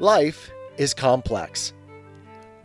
Life 0.00 0.52
is 0.76 0.94
complex. 0.94 1.72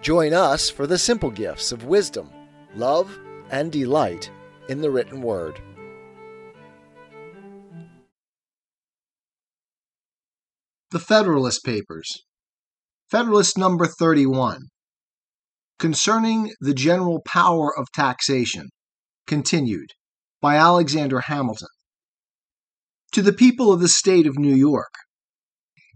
Join 0.03 0.33
us 0.33 0.69
for 0.69 0.85
the 0.85 0.99
simple 0.99 1.31
gifts 1.31 1.71
of 1.71 1.85
wisdom, 1.85 2.29
love, 2.75 3.17
and 3.49 3.71
delight 3.71 4.29
in 4.69 4.81
the 4.81 4.91
written 4.91 5.19
word. 5.23 5.59
The 10.91 10.99
Federalist 10.99 11.63
Papers, 11.65 12.23
Federalist 13.09 13.57
number 13.57 13.87
31. 13.87 14.67
Concerning 15.79 16.51
the 16.61 16.75
General 16.75 17.19
Power 17.25 17.75
of 17.75 17.87
Taxation, 17.95 18.69
continued 19.25 19.89
by 20.39 20.55
Alexander 20.55 21.21
Hamilton. 21.21 21.69
To 23.13 23.23
the 23.23 23.33
people 23.33 23.73
of 23.73 23.79
the 23.79 23.87
state 23.87 24.27
of 24.27 24.37
New 24.37 24.53
York, 24.53 24.93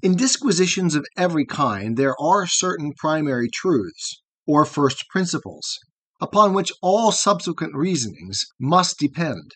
in 0.02 0.16
disquisitions 0.16 0.96
of 0.96 1.06
every 1.18 1.46
kind, 1.46 1.98
there 1.98 2.16
are 2.22 2.46
certain 2.46 2.94
primary 2.98 3.50
truths, 3.50 4.22
or 4.46 4.64
first 4.64 5.06
principles, 5.10 5.80
upon 6.22 6.54
which 6.54 6.72
all 6.82 7.12
subsequent 7.12 7.74
reasonings 7.76 8.46
must 8.60 9.00
depend. 9.00 9.56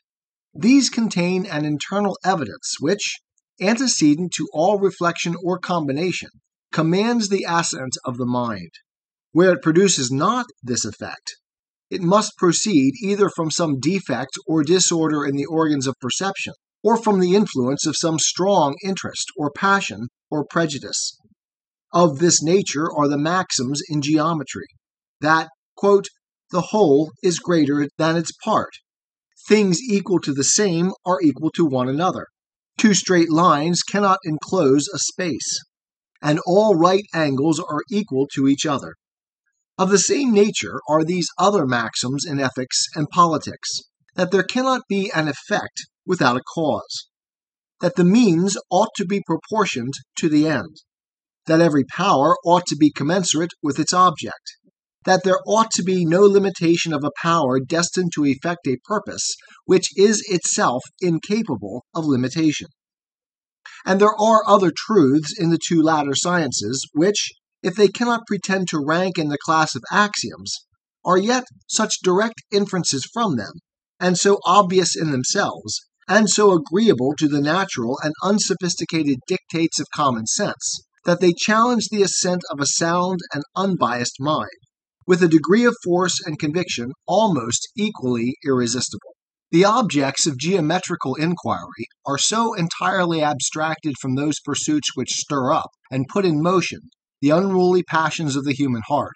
These 0.54 0.90
contain 0.90 1.46
an 1.46 1.64
internal 1.64 2.18
evidence 2.24 2.76
which, 2.80 3.20
antecedent 3.62 4.34
to 4.34 4.48
all 4.52 4.80
reflection 4.80 5.36
or 5.44 5.60
combination, 5.60 6.30
commands 6.72 7.30
the 7.30 7.46
assent 7.48 7.94
of 8.04 8.18
the 8.18 8.26
mind. 8.26 8.72
Where 9.32 9.54
it 9.54 9.62
produces 9.62 10.12
not 10.12 10.48
this 10.62 10.84
effect, 10.84 11.38
it 11.90 12.02
must 12.02 12.38
proceed 12.38 12.94
either 13.02 13.30
from 13.30 13.52
some 13.52 13.80
defect 13.80 14.32
or 14.48 14.64
disorder 14.64 15.26
in 15.26 15.36
the 15.36 15.46
organs 15.46 15.88
of 15.88 15.96
perception, 16.02 16.54
or 16.84 16.98
from 16.98 17.20
the 17.20 17.36
influence 17.36 17.86
of 17.86 17.96
some 17.98 18.20
strong 18.20 18.76
interest 18.84 19.28
or 19.38 19.52
passion 19.52 20.08
or 20.30 20.46
prejudice. 20.46 21.18
Of 21.94 22.20
this 22.20 22.42
nature 22.42 22.92
are 22.92 23.08
the 23.08 23.18
maxims 23.18 23.82
in 23.90 24.02
geometry 24.02 24.68
that, 25.20 25.50
quote, 25.76 26.08
the 26.52 26.62
whole 26.62 27.12
is 27.22 27.40
greater 27.40 27.88
than 27.98 28.16
its 28.16 28.32
part. 28.44 28.72
Things 29.48 29.82
equal 29.82 30.20
to 30.20 30.34
the 30.34 30.44
same 30.44 30.92
are 31.06 31.22
equal 31.22 31.52
to 31.52 31.66
one 31.66 31.90
another. 31.90 32.28
Two 32.78 32.94
straight 32.94 33.32
lines 33.32 33.84
cannot 33.84 34.20
enclose 34.24 34.88
a 34.88 35.00
space, 35.00 35.60
and 36.22 36.40
all 36.46 36.76
right 36.76 37.04
angles 37.14 37.60
are 37.60 37.84
equal 37.90 38.28
to 38.34 38.48
each 38.48 38.66
other. 38.66 38.96
Of 39.78 39.90
the 39.90 39.98
same 39.98 40.32
nature 40.32 40.80
are 40.88 41.04
these 41.04 41.28
other 41.38 41.66
maxims 41.66 42.26
in 42.26 42.40
ethics 42.40 42.86
and 42.96 43.10
politics 43.10 43.70
that 44.16 44.32
there 44.32 44.44
cannot 44.44 44.82
be 44.88 45.12
an 45.14 45.28
effect 45.28 45.88
without 46.06 46.38
a 46.38 46.44
cause, 46.56 47.08
that 47.80 47.96
the 47.96 48.04
means 48.04 48.58
ought 48.70 48.90
to 48.96 49.06
be 49.06 49.22
proportioned 49.26 49.94
to 50.18 50.30
the 50.30 50.48
end, 50.48 50.78
that 51.46 51.62
every 51.62 51.84
power 51.84 52.36
ought 52.46 52.66
to 52.68 52.76
be 52.76 52.92
commensurate 52.92 53.52
with 53.62 53.80
its 53.80 53.94
object, 53.94 54.58
that 55.06 55.24
there 55.24 55.40
ought 55.48 55.72
to 55.72 55.84
be 55.84 56.06
no 56.06 56.22
limitation 56.22 56.94
of 56.94 57.04
a 57.04 57.12
power 57.22 57.60
destined 57.60 58.12
to 58.14 58.26
effect 58.26 58.68
a 58.68 58.78
purpose 58.86 59.36
which 59.66 59.88
is 59.98 60.24
itself 60.30 60.84
incapable 61.02 61.86
of 61.96 62.06
limitation. 62.06 62.68
And 63.86 64.00
there 64.00 64.16
are 64.20 64.48
other 64.48 64.72
truths 64.76 65.34
in 65.38 65.50
the 65.50 65.60
two 65.68 65.82
latter 65.82 66.14
sciences 66.14 66.88
which, 66.94 67.32
if 67.64 67.76
they 67.76 67.88
cannot 67.88 68.28
pretend 68.28 68.68
to 68.70 68.84
rank 68.86 69.18
in 69.18 69.30
the 69.30 69.40
class 69.44 69.76
of 69.76 69.84
axioms, 69.92 70.56
are 71.04 71.18
yet 71.18 71.46
such 71.68 72.02
direct 72.04 72.44
inferences 72.52 73.08
from 73.12 73.38
them, 73.38 73.54
and 74.00 74.18
so 74.18 74.38
obvious 74.46 74.96
in 74.96 75.12
themselves, 75.12 75.82
and 76.12 76.30
so 76.30 76.52
agreeable 76.52 77.14
to 77.18 77.30
the 77.30 77.40
natural 77.40 77.98
and 78.04 78.14
unsophisticated 78.22 79.18
dictates 79.30 79.80
of 79.80 79.88
common 79.96 80.26
sense, 80.28 80.82
that 81.06 81.22
they 81.22 81.32
challenge 81.32 81.88
the 81.90 82.04
assent 82.04 82.42
of 82.52 82.60
a 82.60 82.66
sound 82.66 83.22
and 83.34 83.44
unbiased 83.56 84.18
mind, 84.20 84.50
with 85.08 85.24
a 85.24 85.30
degree 85.30 85.64
of 85.64 85.74
force 85.86 86.20
and 86.26 86.38
conviction 86.38 86.92
almost 87.08 87.66
equally 87.78 88.36
irresistible. 88.46 89.16
The 89.52 89.64
objects 89.64 90.28
of 90.28 90.38
geometrical 90.38 91.16
inquiry 91.16 91.88
are 92.06 92.18
so 92.18 92.54
entirely 92.56 93.24
abstracted 93.24 93.94
from 94.02 94.16
those 94.16 94.42
pursuits 94.44 94.90
which 94.96 95.12
stir 95.12 95.54
up 95.54 95.70
and 95.90 96.10
put 96.12 96.26
in 96.26 96.42
motion 96.42 96.90
the 97.22 97.30
unruly 97.30 97.84
passions 97.84 98.36
of 98.36 98.44
the 98.44 98.54
human 98.54 98.82
heart, 98.90 99.16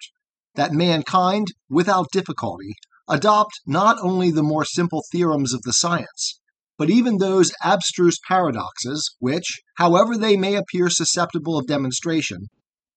that 0.54 0.72
mankind, 0.72 1.48
without 1.68 2.06
difficulty, 2.10 2.72
adopt 3.06 3.52
not 3.66 3.98
only 4.00 4.30
the 4.30 4.42
more 4.42 4.64
simple 4.64 5.02
theorems 5.12 5.52
of 5.52 5.60
the 5.60 5.74
science, 5.74 6.40
but 6.78 6.90
even 6.90 7.18
those 7.18 7.52
abstruse 7.64 8.18
paradoxes 8.28 9.14
which, 9.18 9.60
however 9.76 10.16
they 10.16 10.36
may 10.36 10.54
appear 10.54 10.90
susceptible 10.90 11.58
of 11.58 11.66
demonstration, 11.66 12.48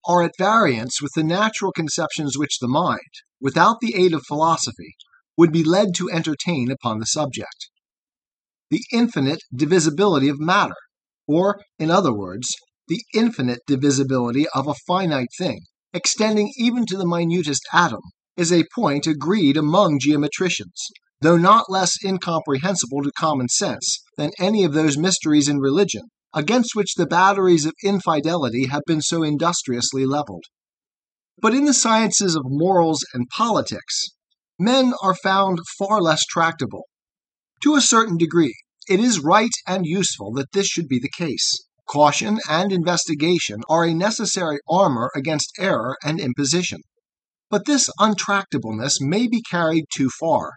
are 0.08 0.24
at 0.24 0.32
variance 0.38 1.02
with 1.02 1.12
the 1.16 1.24
natural 1.24 1.72
conceptions 1.72 2.38
which 2.38 2.60
the 2.60 2.68
mind, 2.68 3.00
without 3.40 3.78
the 3.82 3.96
aid 3.96 4.14
of 4.14 4.24
philosophy, 4.28 4.96
would 5.38 5.52
be 5.52 5.64
led 5.64 5.96
to 5.96 6.10
entertain 6.12 6.70
upon 6.72 7.00
the 7.00 7.06
subject. 7.06 7.70
The 8.70 8.84
infinite 8.92 9.42
divisibility 9.54 10.30
of 10.30 10.40
matter, 10.40 10.76
or, 11.28 11.62
in 11.78 11.90
other 11.90 12.14
words, 12.14 12.56
the 12.88 13.04
infinite 13.14 13.60
divisibility 13.68 14.48
of 14.54 14.68
a 14.68 14.76
finite 14.88 15.30
thing, 15.38 15.62
extending 15.94 16.52
even 16.58 16.86
to 16.88 16.98
the 16.98 17.06
minutest 17.06 17.62
atom, 17.72 18.02
is 18.36 18.52
a 18.52 18.66
point 18.76 19.08
agreed 19.08 19.58
among 19.58 20.00
geometricians, 20.00 20.90
though 21.22 21.38
not 21.38 21.70
less 21.70 21.98
incomprehensible 22.04 23.02
to 23.04 23.12
common 23.18 23.50
sense 23.50 24.02
than 24.18 24.32
any 24.40 24.64
of 24.64 24.74
those 24.74 24.98
mysteries 24.98 25.48
in 25.50 25.60
religion 25.60 26.04
against 26.34 26.76
which 26.76 26.96
the 26.96 27.08
batteries 27.08 27.66
of 27.66 27.74
infidelity 27.84 28.68
have 28.68 28.84
been 28.86 29.02
so 29.02 29.24
industriously 29.24 30.06
leveled. 30.06 30.44
But 31.42 31.54
in 31.54 31.66
the 31.66 31.74
sciences 31.74 32.36
of 32.36 32.44
morals 32.46 33.00
and 33.14 33.28
politics, 33.30 34.10
men 34.60 34.94
are 35.02 35.16
found 35.16 35.60
far 35.78 36.02
less 36.02 36.24
tractable. 36.26 36.84
To 37.64 37.76
a 37.76 37.82
certain 37.82 38.18
degree, 38.18 38.56
it 38.88 39.00
is 39.00 39.20
right 39.20 39.52
and 39.68 39.86
useful 39.86 40.32
that 40.34 40.52
this 40.52 40.68
should 40.68 40.88
be 40.88 41.00
the 41.00 41.10
case. 41.10 41.50
Caution 41.88 42.40
and 42.48 42.72
investigation 42.72 43.62
are 43.70 43.84
a 43.84 43.94
necessary 43.94 44.60
armor 44.70 45.10
against 45.16 45.54
error 45.58 45.98
and 46.04 46.20
imposition. 46.20 46.82
But 47.50 47.66
this 47.66 47.90
untractableness 48.00 48.98
may 49.00 49.28
be 49.28 49.42
carried 49.42 49.86
too 49.92 50.10
far, 50.20 50.54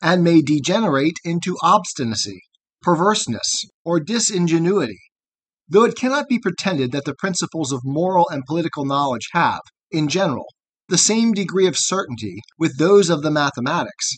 and 0.00 0.22
may 0.22 0.40
degenerate 0.40 1.16
into 1.24 1.56
obstinacy, 1.62 2.40
perverseness, 2.82 3.64
or 3.84 4.00
disingenuity, 4.00 5.00
though 5.68 5.84
it 5.84 5.96
cannot 5.96 6.28
be 6.28 6.38
pretended 6.38 6.92
that 6.92 7.04
the 7.04 7.14
principles 7.18 7.72
of 7.72 7.80
moral 7.84 8.28
and 8.30 8.44
political 8.46 8.84
knowledge 8.84 9.28
have, 9.32 9.60
in 9.90 10.08
general, 10.08 10.46
the 10.88 10.98
same 10.98 11.32
degree 11.32 11.66
of 11.66 11.76
certainty 11.76 12.40
with 12.58 12.78
those 12.78 13.10
of 13.10 13.22
the 13.22 13.30
mathematics. 13.30 14.16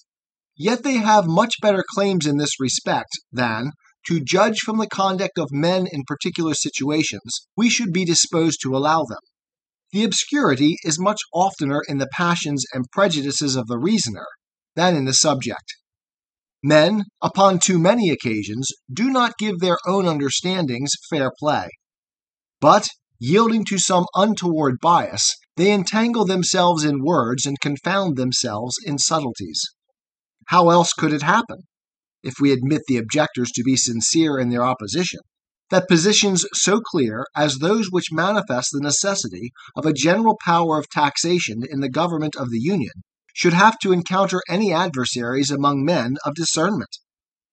Yet 0.57 0.83
they 0.83 0.95
have 0.95 1.27
much 1.27 1.55
better 1.61 1.83
claims 1.95 2.27
in 2.27 2.37
this 2.37 2.61
respect 2.61 3.11
than, 3.33 3.73
to 4.07 4.21
judge 4.21 4.61
from 4.61 4.79
the 4.79 4.87
conduct 4.87 5.39
of 5.39 5.49
men 5.51 5.87
in 5.91 6.05
particular 6.07 6.55
situations, 6.55 7.47
we 7.57 7.69
should 7.69 7.93
be 7.93 8.05
disposed 8.05 8.61
to 8.63 8.77
allow 8.77 9.05
them. 9.05 9.19
The 9.93 10.05
obscurity 10.05 10.77
is 10.85 11.01
much 11.01 11.21
oftener 11.35 11.83
in 11.89 11.99
the 11.99 12.09
passions 12.13 12.65
and 12.73 12.85
prejudices 12.93 13.57
of 13.57 13.67
the 13.67 13.79
reasoner 13.79 14.27
than 14.81 14.97
in 14.97 15.05
the 15.05 15.13
subject. 15.13 15.77
Men, 16.63 17.05
upon 17.21 17.59
too 17.59 17.79
many 17.79 18.09
occasions, 18.09 18.67
do 18.91 19.11
not 19.11 19.37
give 19.39 19.59
their 19.59 19.77
own 19.87 20.09
understandings 20.09 20.93
fair 21.11 21.31
play. 21.39 21.69
But, 22.63 22.89
yielding 23.19 23.67
to 23.67 23.79
some 23.79 24.07
untoward 24.15 24.81
bias, 24.81 25.37
they 25.59 25.71
entangle 25.71 26.25
themselves 26.25 26.83
in 26.83 27.05
words 27.05 27.45
and 27.45 27.61
confound 27.61 28.17
themselves 28.17 28.77
in 28.83 28.97
subtleties. 28.97 29.61
How 30.47 30.71
else 30.71 30.95
could 30.95 31.13
it 31.13 31.23
happen, 31.23 31.65
if 32.23 32.35
we 32.41 32.51
admit 32.51 32.81
the 32.89 32.97
objectors 32.97 33.51
to 33.57 33.63
be 33.63 33.77
sincere 33.77 34.39
in 34.39 34.49
their 34.49 34.65
opposition, 34.65 35.21
that 35.69 35.89
positions 35.89 36.47
so 36.55 36.81
clear 36.81 37.27
as 37.37 37.57
those 37.57 37.89
which 37.91 38.13
manifest 38.13 38.71
the 38.73 38.81
necessity 38.81 39.53
of 39.77 39.85
a 39.85 39.93
general 39.93 40.39
power 40.43 40.79
of 40.79 40.89
taxation 40.89 41.61
in 41.71 41.81
the 41.81 41.91
government 41.91 42.35
of 42.35 42.49
the 42.49 42.61
Union 42.61 42.95
should 43.41 43.55
have 43.55 43.79
to 43.79 43.91
encounter 43.91 44.43
any 44.51 44.71
adversaries 44.71 45.51
among 45.51 45.83
men 45.83 46.15
of 46.27 46.35
discernment. 46.35 46.91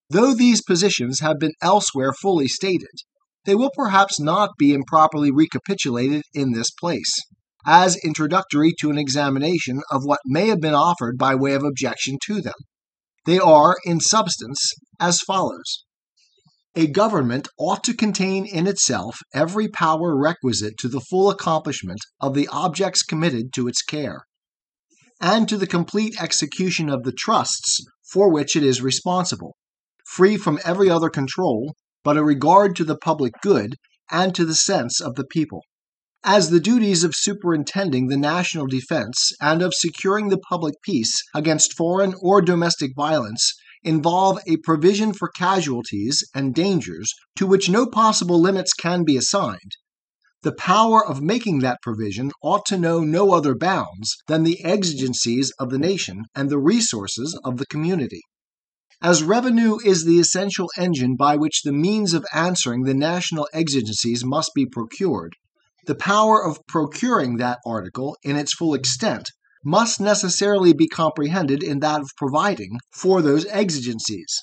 Though 0.10 0.34
these 0.34 0.62
positions 0.62 1.22
have 1.22 1.40
been 1.40 1.54
elsewhere 1.62 2.12
fully 2.12 2.50
stated, 2.50 2.92
they 3.46 3.56
will 3.56 3.72
perhaps 3.74 4.20
not 4.20 4.50
be 4.60 4.74
improperly 4.74 5.32
recapitulated 5.32 6.24
in 6.34 6.52
this 6.52 6.72
place, 6.78 7.14
as 7.66 7.96
introductory 8.04 8.74
to 8.82 8.90
an 8.90 8.98
examination 8.98 9.82
of 9.90 10.04
what 10.04 10.20
may 10.26 10.48
have 10.48 10.60
been 10.60 10.74
offered 10.74 11.18
by 11.18 11.36
way 11.36 11.54
of 11.54 11.64
objection 11.64 12.18
to 12.26 12.42
them. 12.42 12.60
They 13.26 13.40
are, 13.40 13.78
in 13.86 14.02
substance, 14.02 14.60
as 15.00 15.22
follows. 15.22 15.86
A 16.76 16.88
government 16.88 17.48
ought 17.58 17.86
to 17.86 17.96
contain 17.96 18.46
in 18.46 18.68
itself 18.68 19.20
every 19.34 19.70
power 19.70 20.18
requisite 20.18 20.78
to 20.80 20.90
the 20.90 21.02
full 21.10 21.30
accomplishment 21.30 22.02
of 22.20 22.34
the 22.34 22.50
objects 22.50 23.04
committed 23.04 23.54
to 23.54 23.70
its 23.70 23.82
care 23.82 24.24
and 25.20 25.50
to 25.50 25.58
the 25.58 25.68
complete 25.68 26.22
execution 26.22 26.90
of 26.90 27.04
the 27.04 27.12
trusts 27.12 27.80
for 28.12 28.32
which 28.32 28.56
it 28.56 28.64
is 28.64 28.82
responsible, 28.82 29.56
free 30.06 30.38
from 30.38 30.60
every 30.64 30.90
other 30.90 31.10
control 31.10 31.76
but 32.04 32.18
a 32.18 32.24
regard 32.24 32.76
to 32.76 32.84
the 32.84 32.98
public 32.98 33.34
good 33.42 33.76
and 34.10 34.34
to 34.34 34.46
the 34.46 34.56
sense 34.56 35.02
of 35.02 35.16
the 35.16 35.26
people. 35.26 35.62
as 36.24 36.50
the 36.50 36.60
duties 36.60 37.04
of 37.04 37.14
superintending 37.16 38.08
the 38.08 38.18
national 38.18 38.68
defense 38.68 39.32
and 39.40 39.62
of 39.62 39.74
securing 39.74 40.30
the 40.30 40.40
public 40.50 40.74
peace 40.84 41.22
against 41.34 41.78
foreign 41.78 42.14
or 42.22 42.42
domestic 42.42 42.92
violence 42.96 43.54
involve 43.84 44.40
a 44.48 44.58
provision 44.58 45.14
for 45.14 45.30
casualties 45.30 46.24
and 46.34 46.54
dangers 46.56 47.14
to 47.36 47.48
which 47.48 47.70
no 47.70 47.86
possible 47.86 48.42
limits 48.42 48.74
can 48.74 49.04
be 49.04 49.16
assigned, 49.16 49.72
the 50.48 50.54
power 50.54 51.06
of 51.06 51.22
making 51.22 51.60
that 51.60 51.82
provision 51.82 52.32
ought 52.42 52.66
to 52.66 52.78
know 52.78 53.02
no 53.02 53.34
other 53.34 53.54
bounds 53.54 54.16
than 54.28 54.44
the 54.44 54.64
exigencies 54.64 55.52
of 55.60 55.70
the 55.70 55.78
nation 55.78 56.24
and 56.34 56.50
the 56.50 56.58
resources 56.58 57.38
of 57.44 57.58
the 57.58 57.66
community. 57.66 58.22
As 59.02 59.24
revenue 59.24 59.78
is 59.84 60.06
the 60.06 60.22
essential 60.22 60.70
engine 60.78 61.18
by 61.18 61.36
which 61.36 61.64
the 61.64 61.74
means 61.74 62.14
of 62.14 62.26
answering 62.34 62.84
the 62.84 62.94
national 62.94 63.50
exigencies 63.52 64.24
must 64.24 64.52
be 64.56 64.66
procured, 64.66 65.34
the 65.86 65.96
power 65.96 66.42
of 66.42 66.66
procuring 66.66 67.36
that 67.36 67.60
article 67.66 68.16
in 68.24 68.38
its 68.38 68.54
full 68.54 68.74
extent 68.74 69.30
must 69.66 70.00
necessarily 70.00 70.72
be 70.72 70.88
comprehended 70.88 71.62
in 71.62 71.80
that 71.80 72.00
of 72.00 72.08
providing 72.16 72.80
for 72.94 73.22
those 73.22 73.46
exigencies. 73.48 74.34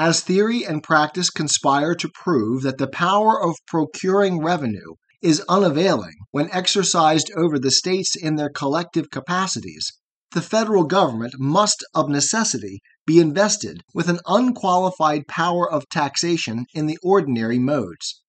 As 0.00 0.20
theory 0.20 0.64
and 0.64 0.80
practice 0.80 1.28
conspire 1.28 1.92
to 1.96 2.08
prove 2.08 2.62
that 2.62 2.78
the 2.78 2.86
power 2.86 3.42
of 3.42 3.56
procuring 3.66 4.40
revenue 4.40 4.94
is 5.20 5.42
unavailing 5.48 6.14
when 6.30 6.48
exercised 6.52 7.32
over 7.36 7.58
the 7.58 7.72
states 7.72 8.14
in 8.14 8.36
their 8.36 8.48
collective 8.48 9.10
capacities, 9.10 9.90
the 10.30 10.40
federal 10.40 10.84
government 10.84 11.34
must 11.40 11.84
of 11.96 12.08
necessity 12.08 12.78
be 13.06 13.18
invested 13.18 13.80
with 13.92 14.08
an 14.08 14.20
unqualified 14.24 15.26
power 15.26 15.68
of 15.68 15.88
taxation 15.88 16.66
in 16.72 16.86
the 16.86 16.98
ordinary 17.02 17.58
modes. 17.58 18.22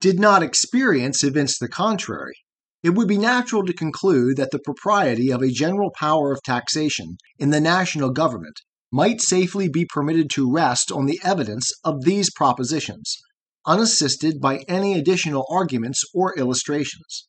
Did 0.00 0.20
not 0.20 0.44
experience 0.44 1.24
evince 1.24 1.58
the 1.58 1.68
contrary, 1.68 2.36
it 2.84 2.90
would 2.90 3.08
be 3.08 3.18
natural 3.18 3.64
to 3.66 3.72
conclude 3.72 4.36
that 4.36 4.52
the 4.52 4.60
propriety 4.60 5.32
of 5.32 5.42
a 5.42 5.50
general 5.50 5.90
power 5.98 6.30
of 6.30 6.44
taxation 6.44 7.16
in 7.40 7.50
the 7.50 7.60
national 7.60 8.10
government 8.10 8.60
might 8.92 9.22
safely 9.22 9.68
be 9.68 9.86
permitted 9.86 10.28
to 10.28 10.52
rest 10.52 10.92
on 10.92 11.06
the 11.06 11.18
evidence 11.24 11.72
of 11.82 12.04
these 12.04 12.30
propositions, 12.30 13.16
unassisted 13.66 14.38
by 14.40 14.58
any 14.68 14.92
additional 14.92 15.46
arguments 15.50 16.04
or 16.14 16.38
illustrations. 16.38 17.26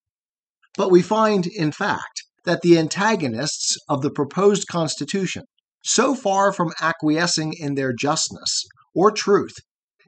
But 0.76 0.92
we 0.92 1.02
find, 1.02 1.48
in 1.48 1.72
fact, 1.72 2.24
that 2.44 2.62
the 2.62 2.78
antagonists 2.78 3.78
of 3.88 4.02
the 4.02 4.12
proposed 4.12 4.68
Constitution, 4.68 5.44
so 5.84 6.16
far 6.16 6.52
from 6.52 6.74
acquiescing 6.82 7.54
in 7.54 7.76
their 7.76 7.94
justness 7.94 8.66
or 8.94 9.12
truth, 9.12 9.56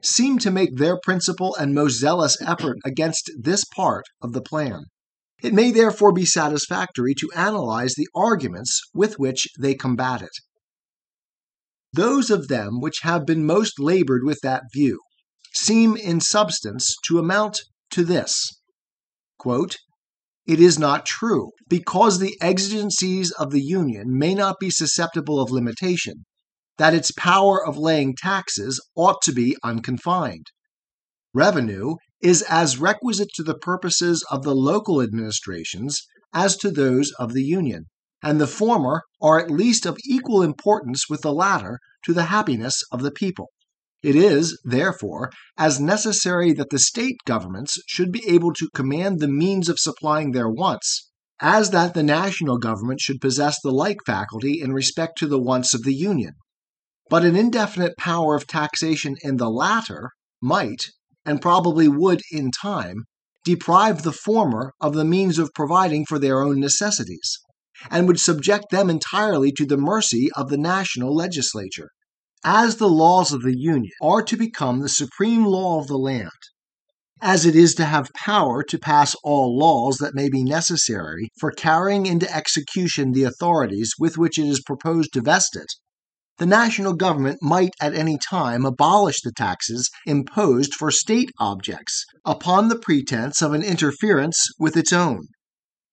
seem 0.02 0.38
to 0.38 0.50
make 0.50 0.76
their 0.76 0.98
principal 1.02 1.56
and 1.56 1.74
most 1.74 1.98
zealous 1.98 2.36
effort 2.42 2.76
against 2.84 3.30
this 3.40 3.64
part 3.74 4.04
of 4.20 4.32
the 4.32 4.42
plan. 4.42 4.84
It 5.42 5.54
may 5.54 5.70
therefore 5.70 6.12
be 6.12 6.26
satisfactory 6.26 7.14
to 7.14 7.30
analyze 7.34 7.94
the 7.94 8.08
arguments 8.14 8.80
with 8.94 9.18
which 9.18 9.48
they 9.58 9.74
combat 9.74 10.20
it. 10.20 10.30
Those 11.96 12.28
of 12.28 12.48
them 12.48 12.82
which 12.82 13.00
have 13.04 13.24
been 13.24 13.46
most 13.46 13.80
labored 13.80 14.22
with 14.22 14.38
that 14.42 14.64
view 14.70 15.00
seem 15.54 15.96
in 15.96 16.20
substance 16.20 16.94
to 17.06 17.18
amount 17.18 17.62
to 17.92 18.04
this 18.04 18.60
quote, 19.38 19.78
It 20.46 20.60
is 20.60 20.78
not 20.78 21.06
true, 21.06 21.52
because 21.68 22.18
the 22.18 22.36
exigencies 22.42 23.30
of 23.30 23.50
the 23.50 23.62
Union 23.62 24.18
may 24.18 24.34
not 24.34 24.56
be 24.60 24.68
susceptible 24.68 25.40
of 25.40 25.50
limitation, 25.50 26.26
that 26.76 26.92
its 26.92 27.12
power 27.12 27.66
of 27.66 27.78
laying 27.78 28.14
taxes 28.14 28.78
ought 28.94 29.22
to 29.22 29.32
be 29.32 29.56
unconfined. 29.64 30.48
Revenue 31.32 31.94
is 32.20 32.42
as 32.42 32.76
requisite 32.76 33.30
to 33.36 33.42
the 33.42 33.56
purposes 33.56 34.22
of 34.30 34.42
the 34.42 34.54
local 34.54 35.00
administrations 35.00 36.02
as 36.34 36.58
to 36.58 36.70
those 36.70 37.10
of 37.12 37.32
the 37.32 37.44
Union 37.44 37.86
and 38.26 38.40
the 38.40 38.46
former 38.48 39.02
are 39.22 39.38
at 39.38 39.52
least 39.52 39.86
of 39.86 39.96
equal 40.04 40.42
importance 40.42 41.04
with 41.08 41.20
the 41.20 41.32
latter 41.32 41.78
to 42.04 42.12
the 42.12 42.24
happiness 42.24 42.82
of 42.90 43.00
the 43.00 43.12
people. 43.12 43.50
It 44.02 44.16
is, 44.16 44.60
therefore, 44.64 45.30
as 45.56 45.78
necessary 45.78 46.52
that 46.54 46.70
the 46.70 46.80
state 46.80 47.18
governments 47.24 47.78
should 47.86 48.10
be 48.10 48.28
able 48.28 48.52
to 48.54 48.68
command 48.74 49.20
the 49.20 49.28
means 49.28 49.68
of 49.68 49.78
supplying 49.78 50.32
their 50.32 50.50
wants, 50.50 51.08
as 51.38 51.70
that 51.70 51.94
the 51.94 52.02
national 52.02 52.58
government 52.58 52.98
should 53.00 53.20
possess 53.20 53.60
the 53.62 53.70
like 53.70 53.98
faculty 54.04 54.60
in 54.60 54.72
respect 54.72 55.16
to 55.18 55.28
the 55.28 55.40
wants 55.40 55.72
of 55.72 55.84
the 55.84 55.94
Union. 55.94 56.32
But 57.08 57.24
an 57.24 57.36
indefinite 57.36 57.96
power 57.96 58.34
of 58.34 58.48
taxation 58.48 59.14
in 59.22 59.36
the 59.36 59.50
latter 59.50 60.10
might, 60.42 60.82
and 61.24 61.40
probably 61.40 61.86
would 61.86 62.22
in 62.32 62.50
time, 62.50 63.04
deprive 63.44 64.02
the 64.02 64.10
former 64.10 64.72
of 64.80 64.94
the 64.94 65.04
means 65.04 65.38
of 65.38 65.54
providing 65.54 66.04
for 66.04 66.18
their 66.18 66.42
own 66.42 66.58
necessities 66.58 67.38
and 67.90 68.06
would 68.06 68.20
subject 68.20 68.70
them 68.70 68.88
entirely 68.88 69.52
to 69.52 69.66
the 69.66 69.76
mercy 69.76 70.30
of 70.36 70.48
the 70.48 70.56
national 70.56 71.14
legislature. 71.14 71.90
As 72.44 72.76
the 72.76 72.88
laws 72.88 73.32
of 73.32 73.42
the 73.42 73.58
Union 73.58 73.92
are 74.00 74.22
to 74.22 74.36
become 74.36 74.80
the 74.80 74.88
supreme 74.88 75.44
law 75.44 75.80
of 75.80 75.86
the 75.86 75.98
land, 75.98 76.30
as 77.20 77.46
it 77.46 77.56
is 77.56 77.74
to 77.74 77.84
have 77.84 78.12
power 78.14 78.62
to 78.62 78.78
pass 78.78 79.14
all 79.24 79.58
laws 79.58 79.96
that 79.98 80.14
may 80.14 80.28
be 80.28 80.44
necessary 80.44 81.30
for 81.40 81.50
carrying 81.50 82.06
into 82.06 82.32
execution 82.34 83.12
the 83.12 83.24
authorities 83.24 83.94
with 83.98 84.18
which 84.18 84.38
it 84.38 84.46
is 84.46 84.60
proposed 84.60 85.12
to 85.12 85.22
vest 85.22 85.56
it, 85.56 85.72
the 86.38 86.46
national 86.46 86.92
government 86.92 87.38
might 87.40 87.72
at 87.80 87.94
any 87.94 88.18
time 88.18 88.66
abolish 88.66 89.22
the 89.22 89.32
taxes 89.32 89.88
imposed 90.04 90.74
for 90.74 90.90
state 90.90 91.30
objects 91.38 92.04
upon 92.26 92.68
the 92.68 92.78
pretense 92.78 93.40
of 93.40 93.54
an 93.54 93.62
interference 93.62 94.36
with 94.58 94.76
its 94.76 94.92
own 94.92 95.28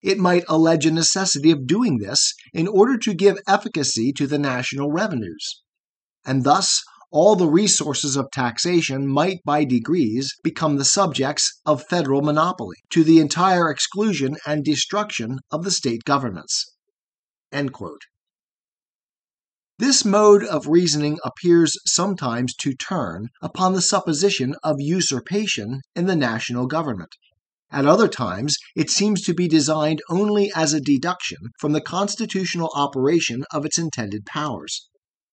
it 0.03 0.19
might 0.19 0.43
allege 0.47 0.85
a 0.85 0.91
necessity 0.91 1.49
of 1.49 1.65
doing 1.65 1.97
this 1.97 2.33
in 2.53 2.67
order 2.67 2.97
to 2.97 3.13
give 3.13 3.39
efficacy 3.47 4.11
to 4.13 4.27
the 4.27 4.37
national 4.37 4.91
revenues. 4.91 5.63
And 6.25 6.43
thus, 6.43 6.83
all 7.09 7.35
the 7.35 7.47
resources 7.47 8.15
of 8.15 8.31
taxation 8.31 9.07
might 9.07 9.37
by 9.45 9.63
degrees 9.63 10.33
become 10.43 10.77
the 10.77 10.85
subjects 10.85 11.61
of 11.65 11.85
federal 11.85 12.21
monopoly, 12.21 12.77
to 12.89 13.03
the 13.03 13.19
entire 13.19 13.69
exclusion 13.69 14.35
and 14.45 14.65
destruction 14.65 15.39
of 15.51 15.63
the 15.63 15.71
state 15.71 16.03
governments. 16.05 16.75
This 19.77 20.03
mode 20.03 20.43
of 20.43 20.67
reasoning 20.67 21.19
appears 21.23 21.77
sometimes 21.85 22.55
to 22.55 22.73
turn 22.73 23.29
upon 23.41 23.73
the 23.73 23.81
supposition 23.81 24.55
of 24.63 24.77
usurpation 24.79 25.81
in 25.95 26.07
the 26.07 26.15
national 26.15 26.65
government. 26.65 27.15
At 27.73 27.87
other 27.87 28.07
times, 28.07 28.55
it 28.75 28.91
seems 28.91 29.23
to 29.23 29.33
be 29.33 29.47
designed 29.47 30.03
only 30.07 30.51
as 30.53 30.73
a 30.73 30.79
deduction 30.79 31.39
from 31.57 31.71
the 31.71 31.81
constitutional 31.81 32.69
operation 32.75 33.45
of 33.51 33.65
its 33.65 33.79
intended 33.79 34.27
powers. 34.27 34.87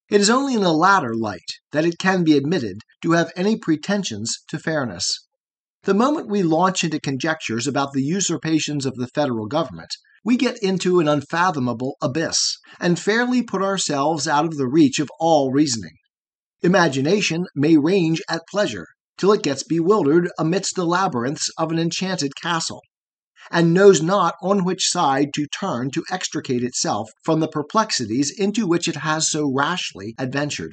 It 0.09 0.23
is 0.23 0.31
only 0.31 0.55
in 0.55 0.63
the 0.63 0.73
latter 0.73 1.15
light 1.15 1.59
that 1.73 1.85
it 1.85 1.99
can 1.99 2.25
be 2.25 2.39
admitted 2.39 2.81
to 3.03 3.13
have 3.13 3.31
any 3.37 3.59
pretensions 3.59 4.39
to 4.49 4.59
fairness. 4.59 5.27
The 5.83 5.93
moment 5.93 6.31
we 6.31 6.43
launch 6.43 6.83
into 6.83 6.99
conjectures 6.99 7.67
about 7.67 7.93
the 7.93 8.03
usurpations 8.03 8.87
of 8.87 8.95
the 8.95 9.09
federal 9.09 9.47
government, 9.47 9.91
we 10.25 10.39
get 10.39 10.57
into 10.63 10.99
an 10.99 11.09
unfathomable 11.09 11.99
abyss, 12.01 12.57
and 12.81 12.99
fairly 12.99 13.43
put 13.43 13.61
ourselves 13.61 14.27
out 14.27 14.47
of 14.47 14.57
the 14.57 14.67
reach 14.67 14.99
of 14.99 15.11
all 15.21 15.53
reasoning. 15.53 15.99
Imagination 16.63 17.45
may 17.55 17.77
range 17.77 18.23
at 18.31 18.49
pleasure 18.51 18.87
till 19.21 19.33
it 19.33 19.43
gets 19.43 19.63
bewildered 19.63 20.31
amidst 20.39 20.75
the 20.75 20.87
labyrinths 20.87 21.51
of 21.59 21.71
an 21.71 21.79
enchanted 21.79 22.35
castle, 22.35 22.81
and 23.51 23.75
knows 23.75 24.01
not 24.01 24.35
on 24.43 24.65
which 24.65 24.89
side 24.89 25.29
to 25.35 25.47
turn 25.47 25.91
to 25.91 26.03
extricate 26.11 26.65
itself 26.65 27.11
from 27.23 27.41
the 27.41 27.49
perplexities 27.49 28.33
into 28.39 28.67
which 28.67 28.89
it 28.89 28.97
has 28.97 29.31
so 29.31 29.53
rashly 29.55 30.15
adventured. 30.19 30.73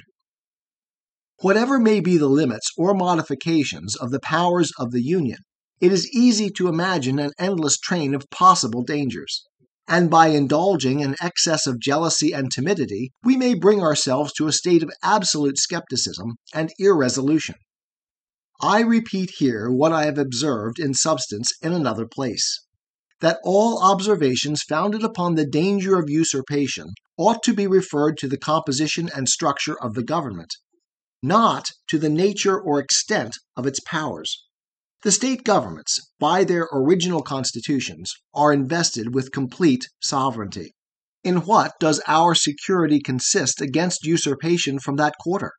Whatever 1.40 1.78
may 1.78 2.00
be 2.00 2.16
the 2.16 2.28
limits 2.28 2.70
or 2.78 2.94
modifications 2.94 3.94
of 3.94 4.10
the 4.10 4.20
powers 4.20 4.72
of 4.78 4.92
the 4.92 5.02
Union, 5.02 5.38
it 5.80 5.92
is 5.92 6.10
easy 6.10 6.50
to 6.50 6.68
imagine 6.68 7.18
an 7.18 7.32
endless 7.38 7.78
train 7.78 8.14
of 8.14 8.30
possible 8.30 8.82
dangers. 8.82 9.44
And 9.86 10.10
by 10.10 10.28
indulging 10.28 11.00
in 11.00 11.16
excess 11.20 11.66
of 11.66 11.80
jealousy 11.80 12.32
and 12.32 12.50
timidity, 12.50 13.12
we 13.22 13.36
may 13.36 13.54
bring 13.54 13.82
ourselves 13.82 14.32
to 14.34 14.46
a 14.46 14.52
state 14.52 14.82
of 14.82 14.90
absolute 15.02 15.58
skepticism 15.58 16.36
and 16.52 16.72
irresolution. 16.78 17.54
I 18.60 18.80
repeat 18.80 19.30
here 19.38 19.70
what 19.70 19.92
I 19.92 20.06
have 20.06 20.18
observed 20.18 20.80
in 20.80 20.92
substance 20.92 21.52
in 21.62 21.72
another 21.72 22.06
place 22.06 22.60
that 23.20 23.38
all 23.44 23.82
observations 23.82 24.62
founded 24.68 25.04
upon 25.04 25.34
the 25.34 25.46
danger 25.46 25.98
of 25.98 26.10
usurpation 26.10 26.88
ought 27.16 27.42
to 27.44 27.54
be 27.54 27.66
referred 27.66 28.16
to 28.18 28.28
the 28.28 28.36
composition 28.36 29.10
and 29.14 29.28
structure 29.28 29.76
of 29.80 29.94
the 29.94 30.02
government, 30.02 30.54
not 31.22 31.70
to 31.88 31.98
the 31.98 32.08
nature 32.08 32.60
or 32.60 32.78
extent 32.78 33.36
of 33.56 33.66
its 33.66 33.80
powers. 33.80 34.44
The 35.02 35.12
state 35.12 35.44
governments, 35.44 36.00
by 36.18 36.42
their 36.42 36.68
original 36.72 37.22
constitutions, 37.22 38.12
are 38.34 38.52
invested 38.52 39.14
with 39.14 39.30
complete 39.30 39.86
sovereignty. 40.02 40.74
In 41.22 41.38
what 41.38 41.74
does 41.78 42.00
our 42.08 42.34
security 42.34 43.00
consist 43.00 43.60
against 43.60 44.04
usurpation 44.04 44.80
from 44.80 44.96
that 44.96 45.14
quarter? 45.20 45.52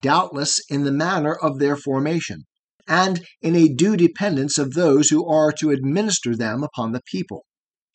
Doubtless 0.00 0.60
in 0.68 0.84
the 0.84 0.92
manner 0.92 1.34
of 1.34 1.58
their 1.58 1.76
formation, 1.76 2.44
and 2.86 3.26
in 3.42 3.56
a 3.56 3.68
due 3.68 3.96
dependence 3.96 4.56
of 4.56 4.72
those 4.74 5.08
who 5.08 5.28
are 5.28 5.52
to 5.52 5.70
administer 5.70 6.36
them 6.36 6.62
upon 6.62 6.92
the 6.92 7.02
people. 7.04 7.44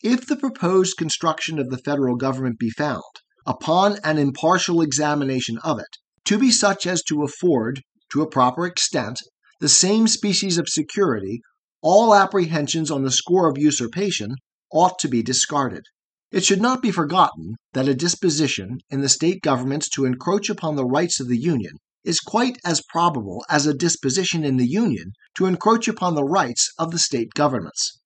If 0.03 0.27
the 0.27 0.35
proposed 0.35 0.97
construction 0.97 1.57
of 1.57 1.69
the 1.69 1.77
federal 1.77 2.15
government 2.15 2.59
be 2.59 2.69
found, 2.69 3.01
upon 3.45 3.99
an 4.03 4.17
impartial 4.17 4.81
examination 4.81 5.57
of 5.63 5.79
it, 5.79 5.97
to 6.25 6.37
be 6.37 6.51
such 6.51 6.85
as 6.85 7.01
to 7.03 7.23
afford, 7.23 7.81
to 8.11 8.21
a 8.21 8.29
proper 8.29 8.65
extent, 8.65 9.19
the 9.59 9.69
same 9.69 10.07
species 10.07 10.57
of 10.57 10.67
security, 10.67 11.41
all 11.81 12.13
apprehensions 12.13 12.91
on 12.91 13.03
the 13.03 13.11
score 13.11 13.49
of 13.49 13.57
usurpation 13.57 14.35
ought 14.71 14.99
to 14.99 15.07
be 15.07 15.23
discarded. 15.23 15.85
It 16.31 16.43
should 16.43 16.61
not 16.61 16.81
be 16.81 16.91
forgotten 16.91 17.55
that 17.73 17.87
a 17.87 17.95
disposition 17.95 18.79
in 18.89 19.01
the 19.01 19.09
state 19.09 19.41
governments 19.41 19.87
to 19.89 20.05
encroach 20.05 20.49
upon 20.49 20.75
the 20.75 20.85
rights 20.85 21.19
of 21.19 21.27
the 21.27 21.37
Union 21.37 21.77
is 22.03 22.19
quite 22.19 22.57
as 22.65 22.81
probable 22.89 23.45
as 23.49 23.65
a 23.65 23.73
disposition 23.73 24.43
in 24.43 24.57
the 24.57 24.67
Union 24.67 25.13
to 25.35 25.45
encroach 25.45 25.87
upon 25.87 26.15
the 26.15 26.23
rights 26.23 26.71
of 26.77 26.91
the 26.91 26.99
state 26.99 27.33
governments. 27.33 27.99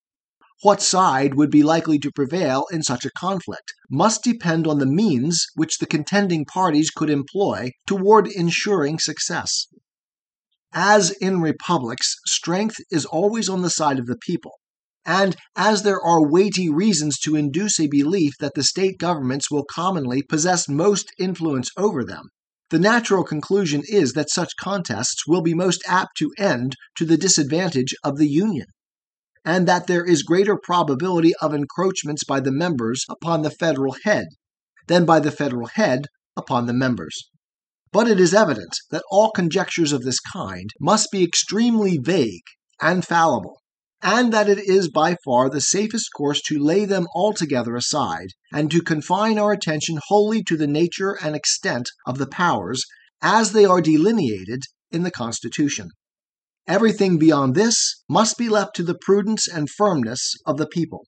What 0.63 0.81
side 0.81 1.35
would 1.35 1.51
be 1.51 1.61
likely 1.61 1.99
to 1.99 2.11
prevail 2.11 2.65
in 2.71 2.81
such 2.81 3.05
a 3.05 3.11
conflict 3.11 3.73
must 3.91 4.23
depend 4.23 4.65
on 4.65 4.79
the 4.79 4.87
means 4.87 5.45
which 5.55 5.77
the 5.77 5.85
contending 5.85 6.45
parties 6.45 6.89
could 6.89 7.11
employ 7.11 7.71
toward 7.85 8.27
ensuring 8.27 8.97
success. 8.97 9.67
As 10.73 11.11
in 11.11 11.41
republics, 11.41 12.15
strength 12.25 12.77
is 12.89 13.05
always 13.05 13.47
on 13.47 13.61
the 13.61 13.69
side 13.69 13.99
of 13.99 14.07
the 14.07 14.17
people, 14.17 14.53
and 15.05 15.35
as 15.55 15.83
there 15.83 16.01
are 16.01 16.27
weighty 16.27 16.69
reasons 16.69 17.17
to 17.19 17.35
induce 17.35 17.79
a 17.79 17.87
belief 17.87 18.33
that 18.39 18.55
the 18.55 18.63
state 18.63 18.97
governments 18.97 19.49
will 19.49 19.63
commonly 19.63 20.21
possess 20.21 20.67
most 20.67 21.11
influence 21.17 21.69
over 21.77 22.03
them, 22.03 22.29
the 22.69 22.79
natural 22.79 23.24
conclusion 23.24 23.81
is 23.88 24.13
that 24.13 24.29
such 24.29 24.57
contests 24.59 25.25
will 25.25 25.41
be 25.41 25.53
most 25.53 25.81
apt 25.88 26.17
to 26.17 26.31
end 26.38 26.75
to 26.95 27.05
the 27.05 27.17
disadvantage 27.17 27.93
of 28.03 28.17
the 28.17 28.27
Union, 28.27 28.67
and 29.45 29.67
that 29.67 29.88
there 29.88 30.03
is 30.03 30.24
greater 30.24 30.57
probability 30.62 31.33
of 31.41 31.53
encroachments 31.53 32.24
by 32.25 32.39
the 32.39 32.51
members 32.51 33.05
upon 33.09 33.41
the 33.41 33.51
federal 33.51 33.95
head 34.03 34.25
than 34.88 35.05
by 35.05 35.19
the 35.19 35.31
federal 35.31 35.67
head 35.67 36.07
upon 36.36 36.65
the 36.65 36.74
members. 36.74 37.29
But 37.93 38.09
it 38.09 38.19
is 38.19 38.33
evident 38.33 38.75
that 38.91 39.03
all 39.09 39.31
conjectures 39.31 39.93
of 39.93 40.03
this 40.03 40.19
kind 40.19 40.69
must 40.81 41.09
be 41.12 41.24
extremely 41.24 41.97
vague 41.97 42.43
and 42.81 43.05
fallible, 43.05 43.62
and 44.09 44.31
that 44.31 44.47
it 44.47 44.57
is 44.57 44.89
by 44.89 45.17
far 45.25 45.49
the 45.49 45.59
safest 45.59 46.07
course 46.15 46.41
to 46.41 46.57
lay 46.57 46.85
them 46.85 47.05
altogether 47.13 47.75
aside, 47.75 48.29
and 48.53 48.71
to 48.71 48.81
confine 48.81 49.37
our 49.37 49.51
attention 49.51 49.99
wholly 50.07 50.41
to 50.41 50.55
the 50.55 50.65
nature 50.65 51.17
and 51.21 51.35
extent 51.35 51.89
of 52.05 52.17
the 52.17 52.25
powers 52.25 52.85
as 53.21 53.51
they 53.51 53.65
are 53.65 53.81
delineated 53.81 54.61
in 54.91 55.03
the 55.03 55.11
Constitution. 55.11 55.89
Everything 56.65 57.17
beyond 57.17 57.53
this 57.53 58.01
must 58.07 58.37
be 58.37 58.47
left 58.47 58.77
to 58.77 58.83
the 58.83 58.97
prudence 58.97 59.45
and 59.45 59.69
firmness 59.69 60.35
of 60.45 60.55
the 60.55 60.67
people, 60.67 61.05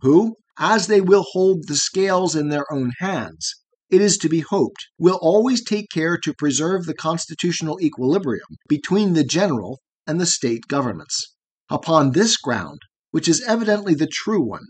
who, 0.00 0.34
as 0.58 0.86
they 0.86 1.02
will 1.02 1.26
hold 1.32 1.68
the 1.68 1.76
scales 1.76 2.34
in 2.34 2.48
their 2.48 2.64
own 2.72 2.92
hands, 2.98 3.56
it 3.90 4.00
is 4.00 4.16
to 4.16 4.28
be 4.30 4.40
hoped, 4.40 4.86
will 4.98 5.18
always 5.20 5.62
take 5.62 5.90
care 5.90 6.16
to 6.16 6.32
preserve 6.32 6.86
the 6.86 6.94
constitutional 6.94 7.78
equilibrium 7.82 8.56
between 8.70 9.12
the 9.12 9.24
general 9.24 9.80
and 10.06 10.18
the 10.18 10.24
state 10.24 10.66
governments. 10.66 11.34
Upon 11.70 12.12
this 12.12 12.36
ground, 12.36 12.80
which 13.10 13.28
is 13.28 13.44
evidently 13.46 13.94
the 13.94 14.06
true 14.06 14.42
one, 14.42 14.66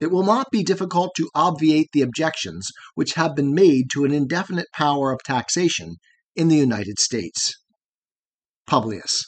it 0.00 0.10
will 0.10 0.24
not 0.24 0.50
be 0.50 0.64
difficult 0.64 1.10
to 1.16 1.30
obviate 1.34 1.88
the 1.92 2.02
objections 2.02 2.68
which 2.94 3.14
have 3.14 3.36
been 3.36 3.54
made 3.54 3.90
to 3.92 4.04
an 4.04 4.12
indefinite 4.12 4.66
power 4.72 5.12
of 5.12 5.22
taxation 5.22 5.96
in 6.34 6.48
the 6.48 6.56
United 6.56 6.98
States. 6.98 7.54
Publius. 8.66 9.22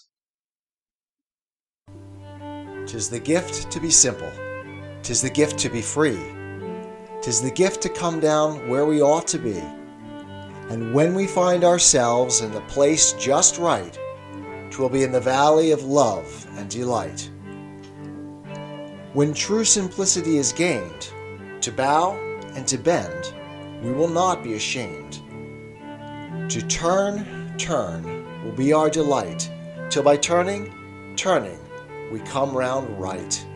Tis 2.87 3.11
the 3.11 3.21
gift 3.21 3.71
to 3.71 3.81
be 3.81 3.91
simple, 3.91 4.31
tis 5.02 5.23
the 5.23 5.31
gift 5.31 5.59
to 5.59 5.69
be 5.69 5.83
free, 5.83 6.19
tis 7.21 7.41
the 7.41 7.50
gift 7.50 7.83
to 7.83 7.88
come 7.88 8.19
down 8.19 8.69
where 8.69 8.87
we 8.87 9.00
ought 9.00 9.26
to 9.29 9.38
be. 9.38 9.62
And 10.71 10.95
when 10.95 11.14
we 11.14 11.26
find 11.26 11.64
ourselves 11.64 12.41
in 12.41 12.50
the 12.50 12.61
place 12.62 13.12
just 13.12 13.59
right, 13.59 13.99
'twill 14.73 14.88
be 14.88 15.02
in 15.02 15.12
the 15.12 15.21
valley 15.21 15.71
of 15.71 15.85
love 15.85 16.47
and 16.57 16.69
delight. 16.71 17.31
When 19.12 19.35
true 19.35 19.67
simplicity 19.67 20.38
is 20.38 20.50
gained, 20.52 21.12
to 21.61 21.71
bow 21.71 22.14
and 22.55 22.67
to 22.67 22.79
bend, 22.79 23.35
we 23.83 23.93
will 23.93 24.09
not 24.09 24.43
be 24.43 24.55
ashamed. 24.55 25.21
To 26.50 26.62
turn, 26.69 27.55
turn 27.59 28.45
will 28.45 28.52
be 28.52 28.73
our 28.73 28.88
delight, 28.88 29.50
till 29.91 30.02
by 30.02 30.17
turning, 30.17 30.73
turning, 31.17 31.59
we 32.11 32.21
come 32.21 32.57
round 32.57 32.99
right. 32.99 33.47